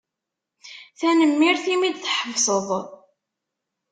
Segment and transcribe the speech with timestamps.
[0.99, 2.67] Tanemmirt imi d-tḥebsed.